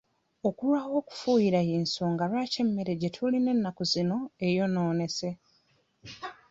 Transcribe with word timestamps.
Okulwawo 0.47 0.93
okufuuyira 1.01 1.59
y'ensonga 1.69 2.23
lwaki 2.31 2.57
emmere 2.63 2.93
gye 2.99 3.09
tulina 3.15 3.49
ennaku 3.55 3.83
zino 3.91 4.17
eyonoonese. 4.47 5.29